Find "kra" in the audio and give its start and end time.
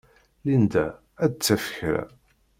1.77-2.03